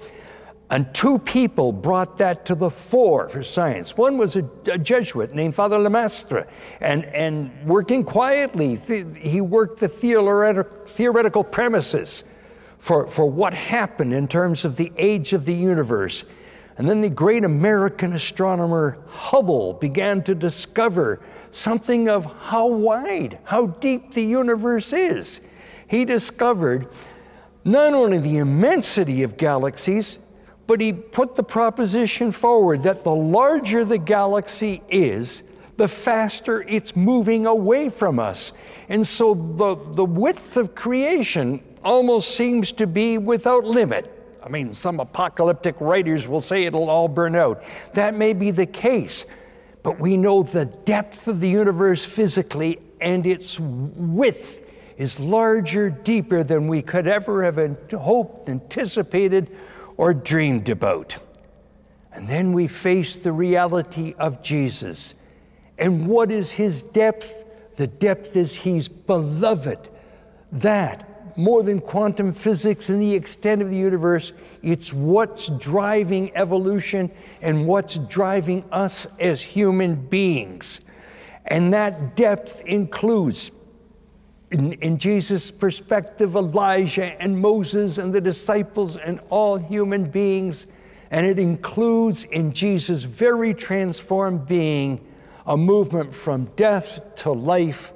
And 0.68 0.92
two 0.94 1.18
people 1.20 1.72
brought 1.72 2.18
that 2.18 2.44
to 2.46 2.54
the 2.56 2.68
fore 2.68 3.28
for 3.28 3.42
science. 3.42 3.96
One 3.96 4.18
was 4.18 4.34
a, 4.36 4.48
a 4.66 4.76
Jesuit 4.76 5.32
named 5.32 5.54
Father 5.54 5.78
Lemaitre, 5.78 6.46
and, 6.80 7.04
and 7.06 7.52
working 7.64 8.02
quietly, 8.02 8.74
he 9.20 9.40
worked 9.40 9.78
the 9.78 9.88
theoretic, 9.88 10.88
theoretical 10.88 11.44
premises 11.44 12.24
for, 12.86 13.08
for 13.08 13.28
what 13.28 13.52
happened 13.52 14.14
in 14.14 14.28
terms 14.28 14.64
of 14.64 14.76
the 14.76 14.92
age 14.96 15.32
of 15.32 15.44
the 15.44 15.52
universe. 15.52 16.22
And 16.78 16.88
then 16.88 17.00
the 17.00 17.10
great 17.10 17.42
American 17.42 18.12
astronomer 18.12 18.98
Hubble 19.08 19.72
began 19.72 20.22
to 20.22 20.36
discover 20.36 21.20
something 21.50 22.08
of 22.08 22.26
how 22.42 22.68
wide, 22.68 23.40
how 23.42 23.66
deep 23.66 24.14
the 24.14 24.22
universe 24.22 24.92
is. 24.92 25.40
He 25.88 26.04
discovered 26.04 26.86
not 27.64 27.92
only 27.92 28.18
the 28.18 28.36
immensity 28.36 29.24
of 29.24 29.36
galaxies, 29.36 30.20
but 30.68 30.80
he 30.80 30.92
put 30.92 31.34
the 31.34 31.42
proposition 31.42 32.30
forward 32.30 32.84
that 32.84 33.02
the 33.02 33.12
larger 33.12 33.84
the 33.84 33.98
galaxy 33.98 34.80
is, 34.88 35.42
the 35.76 35.88
faster 35.88 36.62
it's 36.62 36.94
moving 36.94 37.48
away 37.48 37.88
from 37.88 38.20
us. 38.20 38.52
And 38.88 39.04
so 39.04 39.34
the, 39.34 39.74
the 39.94 40.04
width 40.04 40.56
of 40.56 40.76
creation 40.76 41.64
almost 41.86 42.34
seems 42.34 42.72
to 42.72 42.86
be 42.86 43.16
without 43.16 43.64
limit. 43.64 44.12
I 44.42 44.48
mean, 44.48 44.74
some 44.74 44.98
apocalyptic 44.98 45.76
writers 45.80 46.26
will 46.26 46.40
say 46.40 46.64
it'll 46.64 46.90
all 46.90 47.06
burn 47.06 47.36
out. 47.36 47.62
That 47.94 48.14
may 48.14 48.32
be 48.32 48.50
the 48.50 48.66
case, 48.66 49.24
but 49.84 50.00
we 50.00 50.16
know 50.16 50.42
the 50.42 50.64
depth 50.64 51.28
of 51.28 51.40
the 51.40 51.48
universe 51.48 52.04
physically 52.04 52.80
and 53.00 53.24
its 53.24 53.60
width 53.60 54.60
is 54.96 55.20
larger, 55.20 55.88
deeper 55.88 56.42
than 56.42 56.66
we 56.66 56.82
could 56.82 57.06
ever 57.06 57.44
have 57.44 57.56
hoped, 57.92 58.48
anticipated, 58.48 59.56
or 59.96 60.12
dreamed 60.12 60.68
about. 60.68 61.16
And 62.12 62.28
then 62.28 62.52
we 62.52 62.66
face 62.66 63.14
the 63.14 63.32
reality 63.32 64.14
of 64.18 64.42
Jesus. 64.42 65.14
And 65.78 66.08
what 66.08 66.32
is 66.32 66.50
his 66.50 66.82
depth? 66.82 67.44
The 67.76 67.86
depth 67.86 68.36
is 68.36 68.56
he's 68.56 68.88
beloved. 68.88 69.88
That 70.50 71.15
more 71.36 71.62
than 71.62 71.80
quantum 71.80 72.32
physics 72.32 72.88
and 72.88 73.00
the 73.00 73.14
extent 73.14 73.62
of 73.62 73.70
the 73.70 73.76
universe. 73.76 74.32
It's 74.62 74.92
what's 74.92 75.48
driving 75.58 76.34
evolution 76.36 77.10
and 77.42 77.66
what's 77.66 77.98
driving 77.98 78.64
us 78.72 79.06
as 79.18 79.42
human 79.42 79.94
beings. 79.94 80.80
And 81.46 81.72
that 81.72 82.16
depth 82.16 82.60
includes, 82.62 83.52
in, 84.50 84.72
in 84.74 84.98
Jesus' 84.98 85.50
perspective, 85.50 86.34
Elijah 86.34 87.20
and 87.20 87.38
Moses 87.38 87.98
and 87.98 88.12
the 88.12 88.20
disciples 88.20 88.96
and 88.96 89.20
all 89.30 89.56
human 89.56 90.04
beings. 90.04 90.66
And 91.10 91.24
it 91.24 91.38
includes 91.38 92.24
in 92.24 92.52
Jesus' 92.52 93.04
very 93.04 93.54
transformed 93.54 94.46
being 94.46 95.06
a 95.46 95.56
movement 95.56 96.12
from 96.12 96.46
death 96.56 97.00
to 97.16 97.30
life 97.30 97.92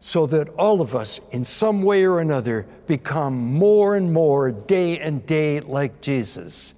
so 0.00 0.26
that 0.26 0.48
all 0.50 0.80
of 0.80 0.94
us, 0.94 1.20
in 1.32 1.44
some 1.44 1.82
way 1.82 2.04
or 2.04 2.20
another, 2.20 2.66
become 2.86 3.36
more 3.36 3.96
and 3.96 4.12
more 4.12 4.50
day 4.50 4.98
and 4.98 5.26
day 5.26 5.60
like 5.60 6.00
Jesus. 6.00 6.74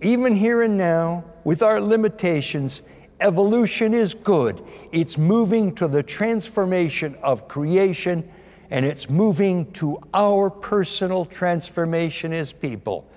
Even 0.00 0.36
here 0.36 0.62
and 0.62 0.76
now, 0.76 1.24
with 1.44 1.62
our 1.62 1.80
limitations, 1.80 2.82
evolution 3.20 3.94
is 3.94 4.14
good. 4.14 4.62
It's 4.90 5.16
moving 5.16 5.74
to 5.76 5.88
the 5.88 6.02
transformation 6.02 7.16
of 7.22 7.48
creation, 7.48 8.28
and 8.70 8.84
it's 8.84 9.08
moving 9.08 9.70
to 9.72 10.00
our 10.12 10.50
personal 10.50 11.24
transformation 11.24 12.32
as 12.32 12.52
people. 12.52 13.08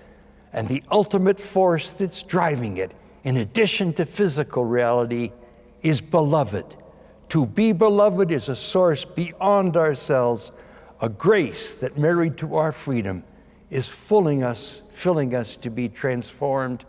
And 0.54 0.68
the 0.68 0.84
ultimate 0.92 1.40
force 1.40 1.92
that's 1.92 2.24
driving 2.24 2.78
it, 2.78 2.94
in 3.24 3.38
addition 3.38 3.94
to 3.94 4.06
physical 4.06 4.64
reality, 4.64 5.32
is 5.84 6.02
beloved 6.02 6.78
to 7.36 7.46
be 7.46 7.74
beloved 7.74 8.32
is 8.32 8.48
a 8.48 8.56
source 8.56 9.04
beyond 9.04 9.76
ourselves, 9.76 10.54
a 11.02 11.10
grace 11.10 11.74
that, 11.74 11.98
married 11.98 12.38
to 12.38 12.56
our 12.56 12.72
freedom, 12.72 13.26
is 13.70 13.90
filling 13.90 14.42
us, 14.42 14.84
filling 14.90 15.36
us 15.36 15.58
to 15.58 15.70
be 15.70 15.90
transformed 15.90 16.86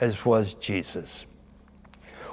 as 0.00 0.24
was 0.24 0.54
Jesus. 0.54 1.26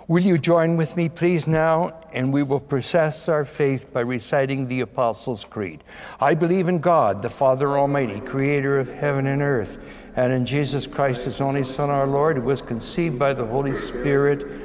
Will 0.08 0.24
you 0.24 0.38
join 0.38 0.78
with 0.78 0.96
me, 0.96 1.10
please, 1.10 1.46
now? 1.46 2.00
And 2.14 2.32
we 2.32 2.42
will 2.42 2.62
profess 2.62 3.28
our 3.28 3.44
faith 3.44 3.92
by 3.92 4.00
reciting 4.00 4.70
the 4.70 4.80
Apostles' 4.80 5.44
Creed. 5.44 5.84
I 6.22 6.36
believe 6.36 6.70
in 6.70 6.80
God, 6.80 7.22
the 7.22 7.30
Father 7.30 7.78
Almighty, 7.78 8.22
creator 8.22 8.80
of 8.80 8.88
heaven 8.88 9.28
and 9.28 9.42
earth, 9.42 9.78
and 10.16 10.32
in 10.32 10.46
Jesus 10.46 10.88
Christ, 10.88 11.26
his 11.26 11.42
only 11.42 11.66
Son, 11.66 11.90
our 11.90 12.08
Lord, 12.08 12.38
who 12.38 12.44
was 12.44 12.62
conceived 12.62 13.20
by 13.20 13.34
the 13.34 13.46
Holy 13.46 13.76
Spirit 13.76 14.65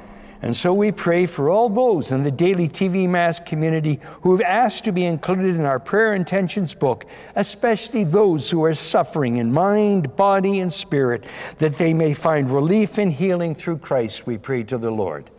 And 0.43 0.55
so 0.55 0.73
we 0.73 0.91
pray 0.91 1.27
for 1.27 1.49
all 1.49 1.69
those 1.69 2.11
in 2.11 2.23
the 2.23 2.31
daily 2.31 2.67
TV 2.67 3.07
Mass 3.07 3.39
community 3.39 3.99
who 4.21 4.31
have 4.31 4.41
asked 4.41 4.85
to 4.85 4.91
be 4.91 5.05
included 5.05 5.55
in 5.55 5.61
our 5.61 5.79
prayer 5.79 6.13
intentions 6.13 6.73
book, 6.73 7.05
especially 7.35 8.03
those 8.03 8.49
who 8.49 8.63
are 8.63 8.73
suffering 8.73 9.37
in 9.37 9.53
mind, 9.53 10.15
body, 10.15 10.59
and 10.59 10.73
spirit, 10.73 11.25
that 11.59 11.77
they 11.77 11.93
may 11.93 12.15
find 12.15 12.49
relief 12.49 12.97
and 12.97 13.13
healing 13.13 13.53
through 13.53 13.77
Christ, 13.77 14.25
we 14.25 14.37
pray 14.39 14.63
to 14.63 14.79
the 14.79 14.91
Lord. 14.91 15.29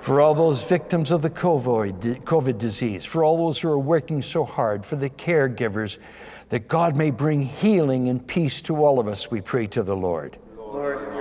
For 0.00 0.20
all 0.20 0.34
those 0.34 0.64
victims 0.64 1.12
of 1.12 1.22
the 1.22 1.30
COVID 1.30 2.58
disease, 2.58 3.04
for 3.04 3.22
all 3.22 3.36
those 3.36 3.58
who 3.60 3.68
are 3.68 3.78
working 3.78 4.20
so 4.20 4.44
hard, 4.44 4.84
for 4.84 4.96
the 4.96 5.10
caregivers, 5.10 5.98
that 6.48 6.68
God 6.68 6.96
may 6.96 7.10
bring 7.10 7.42
healing 7.42 8.08
and 8.08 8.24
peace 8.24 8.62
to 8.62 8.84
all 8.84 8.98
of 9.00 9.08
us, 9.08 9.30
we 9.30 9.40
pray 9.40 9.66
to 9.68 9.82
the 9.82 9.96
Lord. 9.96 10.38
Lord 10.56 11.15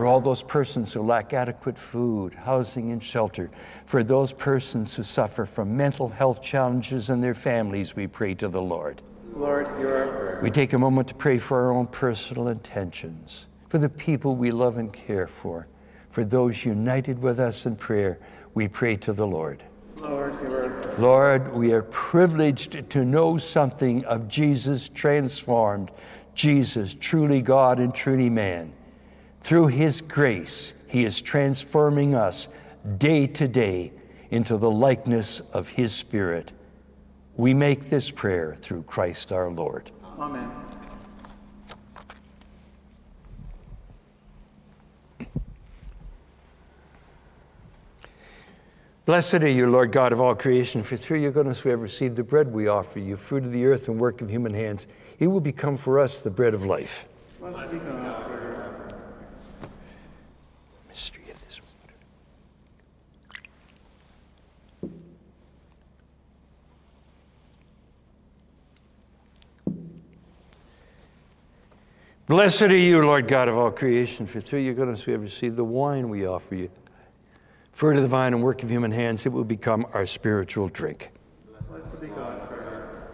for 0.00 0.06
all 0.06 0.18
those 0.18 0.42
persons 0.42 0.94
who 0.94 1.02
lack 1.02 1.34
adequate 1.34 1.76
food, 1.76 2.32
housing, 2.32 2.90
and 2.90 3.04
shelter, 3.04 3.50
for 3.84 4.02
those 4.02 4.32
persons 4.32 4.94
who 4.94 5.02
suffer 5.02 5.44
from 5.44 5.76
mental 5.76 6.08
health 6.08 6.40
challenges 6.40 7.10
and 7.10 7.22
their 7.22 7.34
families, 7.34 7.94
we 7.94 8.06
pray 8.06 8.34
to 8.34 8.48
the 8.48 8.62
Lord. 8.62 9.02
Lord, 9.34 9.66
hear 9.76 9.94
our 9.94 10.06
prayer. 10.06 10.40
We 10.42 10.50
take 10.50 10.72
a 10.72 10.78
moment 10.78 11.06
to 11.08 11.14
pray 11.14 11.36
for 11.36 11.66
our 11.66 11.72
own 11.72 11.86
personal 11.86 12.48
intentions, 12.48 13.44
for 13.68 13.76
the 13.76 13.90
people 13.90 14.36
we 14.36 14.50
love 14.50 14.78
and 14.78 14.90
care 14.90 15.26
for, 15.26 15.66
for 16.08 16.24
those 16.24 16.64
united 16.64 17.18
with 17.18 17.38
us 17.38 17.66
in 17.66 17.76
prayer, 17.76 18.18
we 18.54 18.68
pray 18.68 18.96
to 18.96 19.12
the 19.12 19.26
Lord. 19.26 19.62
Lord, 19.96 20.32
hear 20.40 20.62
our 20.62 20.80
prayer. 20.80 20.98
Lord, 20.98 21.54
we 21.54 21.74
are 21.74 21.82
privileged 21.82 22.88
to 22.88 23.04
know 23.04 23.36
something 23.36 24.02
of 24.06 24.28
Jesus 24.28 24.88
transformed, 24.88 25.90
Jesus, 26.34 26.96
truly 26.98 27.42
God 27.42 27.78
and 27.78 27.94
truly 27.94 28.30
man. 28.30 28.72
Through 29.42 29.68
His 29.68 30.00
grace, 30.00 30.72
He 30.86 31.04
is 31.04 31.20
transforming 31.20 32.14
us 32.14 32.48
day 32.98 33.26
to 33.26 33.48
day 33.48 33.92
into 34.30 34.56
the 34.56 34.70
likeness 34.70 35.40
of 35.52 35.68
His 35.68 35.92
Spirit. 35.92 36.52
We 37.36 37.54
make 37.54 37.88
this 37.88 38.10
prayer 38.10 38.56
through 38.60 38.82
Christ 38.82 39.32
our 39.32 39.50
Lord. 39.50 39.90
Amen. 40.18 40.50
Blessed 49.06 49.34
are 49.34 49.48
you, 49.48 49.66
Lord 49.66 49.90
God 49.90 50.12
of 50.12 50.20
all 50.20 50.36
creation, 50.36 50.84
for 50.84 50.96
through 50.96 51.18
your 51.18 51.32
goodness 51.32 51.64
we 51.64 51.72
have 51.72 51.80
received 51.80 52.14
the 52.14 52.22
bread 52.22 52.52
we 52.52 52.68
offer 52.68 53.00
you, 53.00 53.16
fruit 53.16 53.44
of 53.44 53.50
the 53.50 53.66
earth 53.66 53.88
and 53.88 53.98
work 53.98 54.20
of 54.20 54.30
human 54.30 54.54
hands. 54.54 54.86
It 55.18 55.26
will 55.26 55.40
become 55.40 55.76
for 55.76 55.98
us 55.98 56.20
the 56.20 56.30
bread 56.30 56.54
of 56.54 56.64
life. 56.64 57.06
Blessed 57.40 57.72
be 57.72 57.78
God. 57.78 58.49
Blessed 72.30 72.62
are 72.62 72.76
you, 72.76 73.02
Lord 73.04 73.26
God 73.26 73.48
of 73.48 73.58
all 73.58 73.72
creation, 73.72 74.24
for 74.24 74.40
through 74.40 74.60
your 74.60 74.72
goodness 74.72 75.04
we 75.04 75.12
have 75.14 75.20
received 75.20 75.56
the 75.56 75.64
wine 75.64 76.08
we 76.08 76.26
offer 76.26 76.54
you. 76.54 76.70
Fruit 77.72 77.96
of 77.96 78.02
the 78.02 78.08
vine 78.08 78.34
and 78.34 78.40
work 78.40 78.62
of 78.62 78.70
human 78.70 78.92
hands, 78.92 79.26
it 79.26 79.30
will 79.30 79.42
become 79.42 79.84
our 79.94 80.06
spiritual 80.06 80.68
drink. 80.68 81.10
Blessed 81.68 82.00
be 82.00 82.06
God 82.06 82.48
forever. 82.48 83.08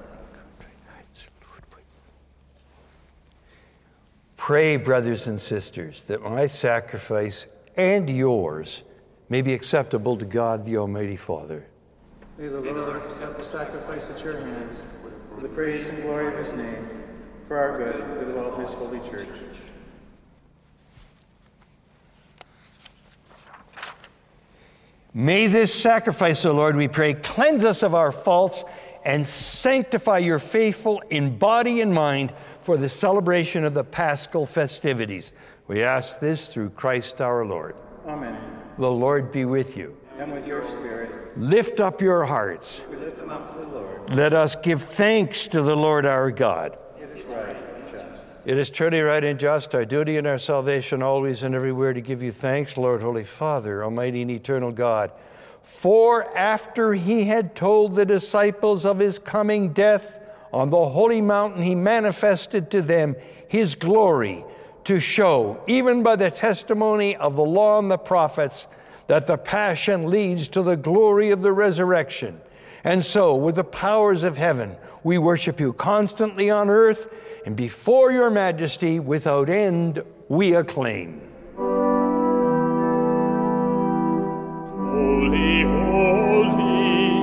Pray, 4.36 4.76
brothers 4.76 5.28
and 5.28 5.40
sisters, 5.40 6.02
that 6.08 6.20
my 6.20 6.46
sacrifice 6.46 7.46
and 7.78 8.10
yours 8.10 8.82
may 9.30 9.40
be 9.40 9.54
acceptable 9.54 10.18
to 10.18 10.26
God 10.26 10.62
the 10.66 10.76
Almighty 10.76 11.16
Father. 11.16 11.66
May 12.36 12.48
the 12.48 12.60
Lord 12.60 13.02
accept 13.02 13.38
the 13.38 13.46
sacrifice 13.46 14.10
at 14.10 14.22
your 14.22 14.38
hands 14.38 14.84
for 15.34 15.40
the 15.40 15.48
praise 15.48 15.88
and 15.88 16.02
glory 16.02 16.26
of 16.26 16.34
his 16.34 16.52
name 16.52 16.95
for 17.48 17.58
our 17.58 17.78
good 17.78 18.00
and 18.00 18.12
the 18.12 18.24
good 18.24 18.36
of 18.36 18.58
his 18.58 18.72
holy 18.72 19.00
church. 19.08 19.28
May 25.14 25.46
this 25.46 25.74
sacrifice, 25.74 26.44
O 26.44 26.52
Lord, 26.52 26.76
we 26.76 26.88
pray, 26.88 27.14
cleanse 27.14 27.64
us 27.64 27.82
of 27.82 27.94
our 27.94 28.12
faults 28.12 28.64
and 29.02 29.26
sanctify 29.26 30.18
your 30.18 30.38
faithful 30.38 31.02
in 31.08 31.38
body 31.38 31.80
and 31.80 31.94
mind 31.94 32.34
for 32.60 32.76
the 32.76 32.88
celebration 32.88 33.64
of 33.64 33.72
the 33.72 33.84
paschal 33.84 34.44
festivities. 34.44 35.32
We 35.68 35.82
ask 35.82 36.20
this 36.20 36.48
through 36.48 36.70
Christ 36.70 37.22
our 37.22 37.46
Lord. 37.46 37.76
Amen. 38.06 38.38
The 38.78 38.90
Lord 38.90 39.32
be 39.32 39.46
with 39.46 39.76
you. 39.76 39.96
And 40.18 40.32
with 40.32 40.46
your 40.46 40.66
spirit. 40.66 41.38
Lift 41.38 41.80
up 41.80 42.02
your 42.02 42.26
hearts. 42.26 42.82
We 42.90 42.96
lift 42.96 43.16
them 43.16 43.30
up 43.30 43.54
to 43.54 43.60
the 43.60 43.66
Lord. 43.68 44.10
Let 44.14 44.34
us 44.34 44.54
give 44.56 44.82
thanks 44.82 45.48
to 45.48 45.62
the 45.62 45.76
Lord 45.76 46.04
our 46.04 46.30
God. 46.30 46.76
It 48.46 48.58
is 48.58 48.70
truly 48.70 49.00
right 49.00 49.24
and 49.24 49.40
just, 49.40 49.74
our 49.74 49.84
duty 49.84 50.18
and 50.18 50.26
our 50.28 50.38
salvation, 50.38 51.02
always 51.02 51.42
and 51.42 51.52
everywhere, 51.52 51.92
to 51.92 52.00
give 52.00 52.22
you 52.22 52.30
thanks, 52.30 52.76
Lord, 52.76 53.02
Holy 53.02 53.24
Father, 53.24 53.82
Almighty 53.82 54.22
and 54.22 54.30
Eternal 54.30 54.70
God. 54.70 55.10
For 55.64 56.32
after 56.38 56.94
he 56.94 57.24
had 57.24 57.56
told 57.56 57.96
the 57.96 58.04
disciples 58.04 58.84
of 58.84 59.00
his 59.00 59.18
coming 59.18 59.72
death 59.72 60.20
on 60.52 60.70
the 60.70 60.90
holy 60.90 61.20
mountain, 61.20 61.60
he 61.60 61.74
manifested 61.74 62.70
to 62.70 62.82
them 62.82 63.16
his 63.48 63.74
glory 63.74 64.44
to 64.84 65.00
show, 65.00 65.60
even 65.66 66.04
by 66.04 66.14
the 66.14 66.30
testimony 66.30 67.16
of 67.16 67.34
the 67.34 67.42
law 67.42 67.80
and 67.80 67.90
the 67.90 67.98
prophets, 67.98 68.68
that 69.08 69.26
the 69.26 69.38
passion 69.38 70.08
leads 70.08 70.46
to 70.46 70.62
the 70.62 70.76
glory 70.76 71.30
of 71.30 71.42
the 71.42 71.52
resurrection. 71.52 72.40
And 72.84 73.04
so, 73.04 73.34
with 73.34 73.56
the 73.56 73.64
powers 73.64 74.22
of 74.22 74.36
heaven, 74.36 74.76
we 75.02 75.18
worship 75.18 75.58
you 75.58 75.72
constantly 75.72 76.48
on 76.48 76.70
earth, 76.70 77.08
and 77.46 77.54
before 77.54 78.10
your 78.10 78.28
majesty, 78.28 78.98
without 78.98 79.48
end, 79.48 80.02
we 80.28 80.56
acclaim. 80.56 81.20
Holy, 84.76 85.62
holy, 85.62 87.20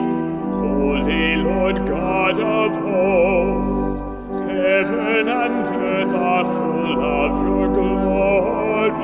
holy 0.55 1.35
Lord 1.35 1.85
God 1.85 2.39
of 2.39 2.73
hosts, 2.73 3.99
heaven 4.47 5.27
and 5.27 5.67
earth 5.67 6.13
are 6.13 6.45
full 6.45 7.03
of 7.03 7.45
your 7.45 7.67
glory. 7.73 9.03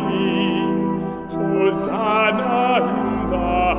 Hosanna 1.36 2.79
in 2.95 3.29
the 3.29 3.75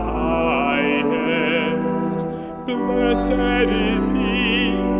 highest. 0.77 2.21
Blessed 2.67 3.73
is 3.73 4.13
he 4.13 5.00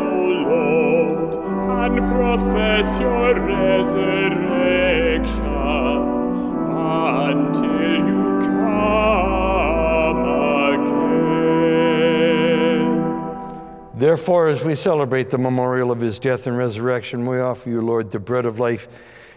And 1.83 1.97
profess 2.11 2.99
your 2.99 3.39
resurrection 3.39 5.45
until 6.71 8.07
you 8.07 8.39
come 8.41 10.23
again. 10.73 11.21
Therefore, 13.95 14.47
as 14.47 14.63
we 14.63 14.75
celebrate 14.75 15.29
the 15.29 15.37
memorial 15.37 15.91
of 15.91 15.99
his 15.99 16.19
death 16.19 16.47
and 16.47 16.57
resurrection, 16.57 17.25
we 17.25 17.39
offer 17.39 17.69
you, 17.69 17.81
Lord, 17.81 18.11
the 18.11 18.19
bread 18.19 18.45
of 18.45 18.59
life 18.59 18.87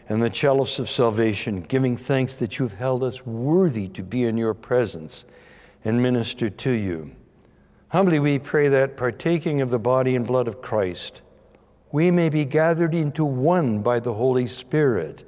and 0.08 0.22
the 0.22 0.30
chalice 0.30 0.78
of 0.78 0.90
salvation, 0.90 1.62
giving 1.62 1.96
thanks 1.96 2.36
that 2.36 2.58
you've 2.58 2.74
held 2.74 3.02
us 3.02 3.26
worthy 3.26 3.88
to 3.88 4.02
be 4.02 4.24
in 4.24 4.36
your 4.36 4.54
presence 4.54 5.24
and 5.84 6.02
minister 6.02 6.50
to 6.50 6.70
you. 6.70 7.14
Humbly 7.94 8.18
we 8.18 8.40
pray 8.40 8.66
that, 8.70 8.96
partaking 8.96 9.60
of 9.60 9.70
the 9.70 9.78
body 9.78 10.16
and 10.16 10.26
blood 10.26 10.48
of 10.48 10.60
Christ, 10.60 11.22
we 11.92 12.10
may 12.10 12.28
be 12.28 12.44
gathered 12.44 12.92
into 12.92 13.24
one 13.24 13.82
by 13.82 14.00
the 14.00 14.12
Holy 14.12 14.48
Spirit. 14.48 15.22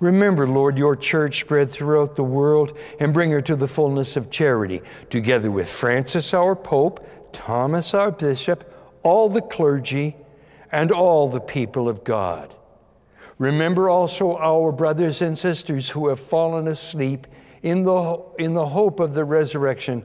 Remember, 0.00 0.46
Lord, 0.46 0.76
your 0.76 0.96
church 0.96 1.40
spread 1.40 1.70
throughout 1.70 2.16
the 2.16 2.22
world 2.22 2.76
and 2.98 3.14
bring 3.14 3.30
her 3.30 3.40
to 3.40 3.56
the 3.56 3.66
fullness 3.66 4.16
of 4.16 4.30
charity, 4.30 4.82
together 5.08 5.50
with 5.50 5.70
Francis, 5.70 6.34
our 6.34 6.54
Pope, 6.54 7.32
Thomas, 7.32 7.94
our 7.94 8.10
Bishop, 8.10 8.70
all 9.02 9.30
the 9.30 9.40
clergy, 9.40 10.14
and 10.70 10.92
all 10.92 11.26
the 11.26 11.40
people 11.40 11.88
of 11.88 12.04
God. 12.04 12.54
Remember 13.38 13.88
also 13.88 14.36
our 14.36 14.72
brothers 14.72 15.22
and 15.22 15.38
sisters 15.38 15.88
who 15.88 16.08
have 16.08 16.20
fallen 16.20 16.68
asleep 16.68 17.26
in 17.62 17.84
the, 17.84 18.22
in 18.38 18.52
the 18.52 18.66
hope 18.66 19.00
of 19.00 19.14
the 19.14 19.24
resurrection, 19.24 20.04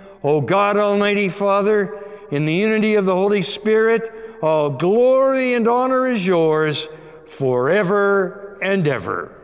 O 0.23 0.41
God 0.41 0.77
Almighty 0.77 1.29
Father, 1.29 1.97
in 2.29 2.45
the 2.45 2.53
unity 2.53 2.95
of 2.95 3.05
the 3.05 3.15
Holy 3.15 3.41
Spirit, 3.41 4.11
all 4.41 4.69
glory 4.69 5.53
and 5.53 5.67
honor 5.67 6.07
is 6.07 6.25
yours 6.25 6.87
forever 7.25 8.57
and 8.61 8.87
ever. 8.87 9.35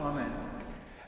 Amen. 0.00 0.32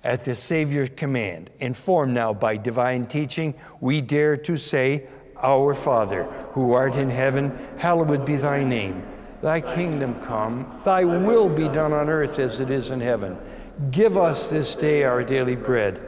At 0.05 0.25
the 0.25 0.35
Savior's 0.35 0.91
command, 0.97 1.51
informed 1.59 2.15
now 2.15 2.33
by 2.33 2.57
divine 2.57 3.07
teaching, 3.07 3.55
we 3.81 4.01
dare 4.01 4.37
to 4.39 4.57
say, 4.57 5.07
Our 5.43 5.75
Father, 5.75 6.25
who 6.53 6.73
art 6.73 6.97
in 6.97 7.11
heaven, 7.11 7.57
hallowed 7.77 8.25
be 8.25 8.37
thy 8.37 8.63
name. 8.63 9.03
Thy 9.43 9.61
kingdom 9.61 10.21
come, 10.25 10.81
thy 10.85 11.05
will 11.05 11.49
be 11.49 11.69
done 11.69 11.93
on 11.93 12.09
earth 12.09 12.39
as 12.39 12.59
it 12.59 12.71
is 12.71 12.91
in 12.91 13.01
heaven. 13.01 13.39
Give 13.91 14.17
us 14.17 14.51
this 14.51 14.75
day 14.75 15.05
our 15.05 15.23
daily 15.23 15.55
bread, 15.55 16.08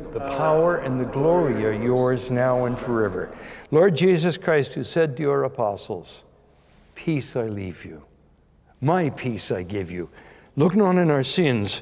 the 0.13 0.19
power, 0.19 0.77
and 0.77 0.99
the 0.99 1.05
glory 1.05 1.65
are 1.65 1.71
yours 1.71 2.31
now 2.31 2.65
and 2.65 2.77
forever. 2.77 3.35
Lord 3.71 3.95
Jesus 3.95 4.37
Christ, 4.37 4.73
who 4.73 4.83
said 4.83 5.15
to 5.17 5.23
your 5.23 5.43
apostles, 5.43 6.23
Peace 6.95 7.35
I 7.35 7.47
leave 7.47 7.85
you, 7.85 8.03
my 8.81 9.09
peace 9.09 9.51
I 9.51 9.63
give 9.63 9.91
you. 9.91 10.09
Look 10.55 10.75
not 10.75 10.97
on 10.97 11.09
our 11.09 11.23
sins, 11.23 11.81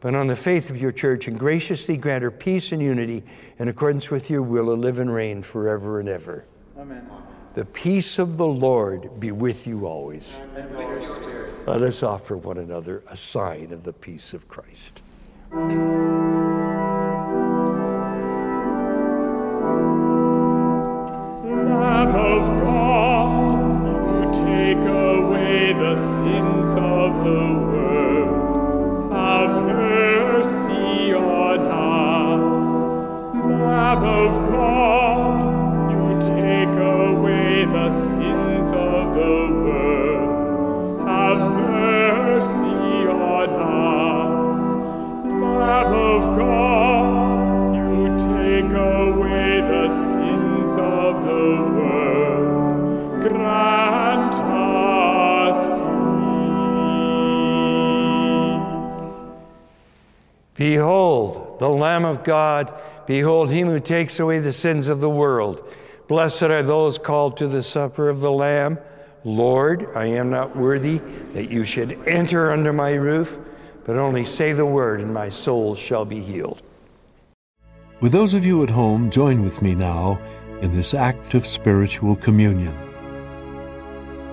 but 0.00 0.14
on 0.14 0.26
the 0.26 0.36
faith 0.36 0.70
of 0.70 0.76
your 0.76 0.92
church, 0.92 1.28
and 1.28 1.38
graciously 1.38 1.96
grant 1.96 2.22
her 2.22 2.30
peace 2.30 2.72
and 2.72 2.80
unity 2.80 3.22
in 3.58 3.68
accordance 3.68 4.10
with 4.10 4.30
your 4.30 4.42
will, 4.42 4.66
to 4.66 4.72
live 4.72 4.98
and 4.98 5.12
reign 5.12 5.42
forever 5.42 6.00
and 6.00 6.08
ever. 6.08 6.44
Amen. 6.78 7.08
The 7.54 7.64
peace 7.64 8.18
of 8.18 8.36
the 8.36 8.46
Lord 8.46 9.18
be 9.18 9.32
with 9.32 9.66
you 9.66 9.86
always. 9.86 10.38
And 10.54 10.70
with 10.76 10.88
your 10.88 11.24
spirit. 11.24 11.66
Let 11.66 11.82
us 11.82 12.02
offer 12.02 12.36
one 12.36 12.58
another 12.58 13.02
a 13.08 13.16
sign 13.16 13.72
of 13.72 13.82
the 13.82 13.94
peace 13.94 14.34
of 14.34 14.46
Christ. 14.46 15.02
The 61.58 61.68
Lamb 61.68 62.04
of 62.04 62.24
God. 62.24 62.72
Behold, 63.06 63.50
him 63.50 63.68
who 63.68 63.80
takes 63.80 64.18
away 64.18 64.38
the 64.38 64.52
sins 64.52 64.88
of 64.88 65.00
the 65.00 65.10
world. 65.10 65.66
Blessed 66.08 66.44
are 66.44 66.62
those 66.62 66.98
called 66.98 67.36
to 67.36 67.48
the 67.48 67.62
supper 67.62 68.08
of 68.08 68.20
the 68.20 68.30
Lamb. 68.30 68.78
Lord, 69.24 69.88
I 69.94 70.06
am 70.06 70.30
not 70.30 70.56
worthy 70.56 70.98
that 71.32 71.50
you 71.50 71.64
should 71.64 71.98
enter 72.06 72.52
under 72.52 72.72
my 72.72 72.92
roof, 72.92 73.38
but 73.84 73.96
only 73.96 74.24
say 74.24 74.52
the 74.52 74.66
word, 74.66 75.00
and 75.00 75.12
my 75.12 75.28
soul 75.28 75.74
shall 75.74 76.04
be 76.04 76.20
healed. 76.20 76.62
With 78.00 78.12
those 78.12 78.34
of 78.34 78.44
you 78.46 78.62
at 78.62 78.70
home, 78.70 79.10
join 79.10 79.42
with 79.42 79.62
me 79.62 79.74
now 79.74 80.20
in 80.60 80.74
this 80.74 80.94
act 80.94 81.34
of 81.34 81.46
spiritual 81.46 82.14
communion. 82.16 82.76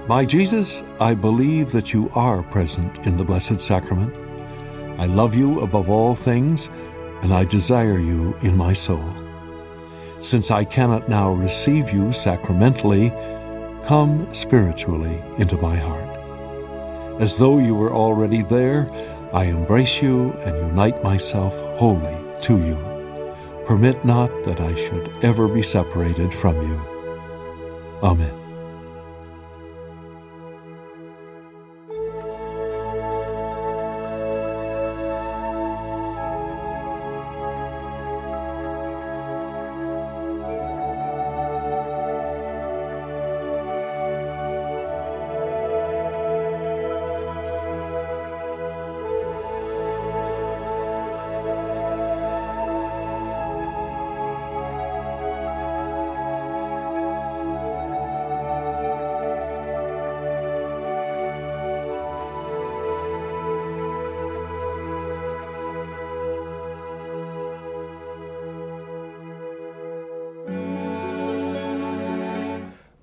My 0.07 0.25
Jesus, 0.25 0.83
I 0.99 1.15
believe 1.15 1.71
that 1.71 1.93
you 1.93 2.11
are 2.13 2.43
present 2.43 3.07
in 3.07 3.15
the 3.15 3.23
Blessed 3.23 3.61
Sacrament. 3.61 4.17
I 4.99 5.05
love 5.05 5.33
you 5.33 5.61
above 5.61 5.89
all 5.89 6.13
things, 6.13 6.69
and 7.23 7.33
I 7.33 7.45
desire 7.45 7.97
you 7.97 8.35
in 8.41 8.55
my 8.55 8.73
soul. 8.73 9.03
Since 10.19 10.51
I 10.51 10.65
cannot 10.65 11.09
now 11.09 11.31
receive 11.31 11.91
you 11.91 12.11
sacramentally, 12.11 13.09
come 13.85 14.31
spiritually 14.33 15.23
into 15.37 15.57
my 15.57 15.75
heart. 15.75 16.09
As 17.21 17.37
though 17.37 17.59
you 17.59 17.75
were 17.75 17.93
already 17.93 18.41
there, 18.43 18.91
I 19.33 19.45
embrace 19.45 20.01
you 20.01 20.31
and 20.45 20.67
unite 20.67 21.01
myself 21.01 21.59
wholly 21.77 22.17
to 22.41 22.57
you. 22.59 22.77
Permit 23.65 24.03
not 24.03 24.29
that 24.43 24.59
I 24.59 24.75
should 24.75 25.09
ever 25.23 25.47
be 25.47 25.61
separated 25.61 26.33
from 26.33 26.61
you. 26.61 26.77
Amen. 28.03 28.42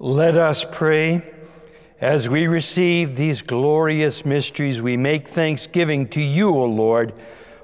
Let 0.03 0.39
us 0.39 0.65
pray. 0.65 1.23
As 2.01 2.27
we 2.27 2.47
receive 2.47 3.17
these 3.17 3.43
glorious 3.43 4.25
mysteries, 4.25 4.81
we 4.81 4.97
make 4.97 5.29
thanksgiving 5.29 6.09
to 6.09 6.23
you, 6.23 6.49
O 6.49 6.65
Lord, 6.65 7.13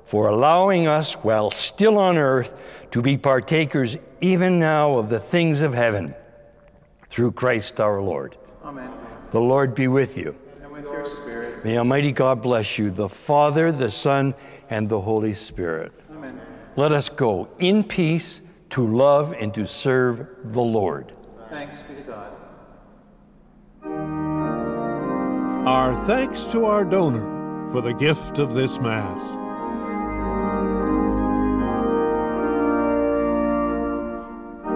for 0.05 0.29
allowing 0.29 0.87
us, 0.87 1.15
while 1.15 1.51
still 1.51 1.97
on 1.97 2.19
earth, 2.19 2.53
to 2.91 3.01
be 3.01 3.17
partakers 3.17 3.97
even 4.21 4.59
now 4.59 4.99
of 4.99 5.09
the 5.09 5.19
things 5.19 5.63
of 5.63 5.73
heaven. 5.73 6.15
Through 7.09 7.33
Christ 7.33 7.81
our 7.81 8.03
Lord. 8.03 8.37
Amen. 8.63 8.93
The 9.33 9.41
Lord 9.41 9.75
be 9.75 9.89
with 9.89 10.19
you. 10.19 10.37
And 10.63 10.71
with 10.71 10.85
your 10.85 11.07
spirit. 11.07 11.65
May 11.65 11.79
Almighty 11.79 12.13
God 12.13 12.43
bless 12.43 12.77
you, 12.77 12.91
the 12.91 13.09
Father, 13.09 13.73
the 13.73 13.91
Son, 13.91 14.35
and 14.69 14.91
the 14.91 15.01
Holy 15.01 15.33
Spirit. 15.33 15.91
Amen. 16.11 16.39
Let 16.77 16.93
us 16.93 17.09
go 17.09 17.49
in 17.61 17.83
peace 17.83 18.43
to 18.71 18.87
love 18.87 19.35
and 19.39 19.55
to 19.55 19.67
serve 19.67 20.29
the 20.45 20.61
Lord. 20.61 21.16
Thanks 21.49 21.81
be 21.83 21.95
to 21.95 22.03
God. 22.03 22.33
Our 25.67 25.95
thanks 26.07 26.45
to 26.47 26.65
our 26.65 26.85
donor 26.85 27.71
for 27.71 27.81
the 27.81 27.93
gift 27.93 28.39
of 28.39 28.55
this 28.55 28.81
Mass. 28.81 29.23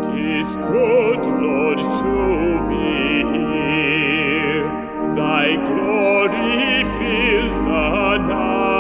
Tis 0.04 0.56
good, 0.56 1.26
Lord, 1.26 1.78
to 1.78 2.68
be 2.68 3.38
here. 3.38 4.68
Thy 5.16 5.56
glory 5.66 6.84
fills 6.84 7.58
the 7.58 8.18
night 8.18 8.79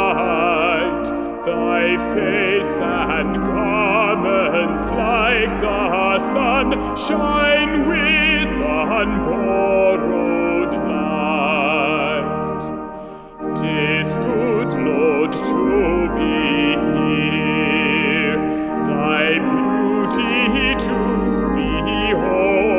thy 1.50 1.96
face 2.14 2.76
and 2.78 3.34
garments 3.34 4.86
like 4.86 5.52
the 5.60 6.18
sun 6.18 6.96
shine 6.96 7.88
with 7.88 8.50
unborrowed 9.00 10.74
light. 10.74 12.62
Tis 13.56 14.14
good, 14.26 14.70
Lord, 14.88 15.32
to 15.32 16.08
be 16.18 16.36
here, 16.94 18.38
thy 18.86 19.24
beauty 19.50 20.74
to 20.86 20.98
behold, 21.58 22.78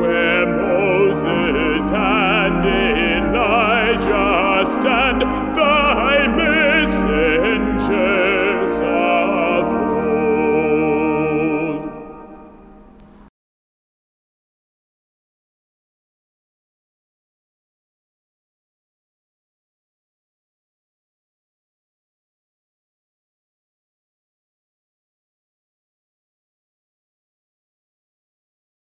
where 0.00 0.46
Moses 0.46 1.84
and 1.92 2.64
Elijah 3.16 4.32
stand. 4.66 5.20
The 5.54 5.93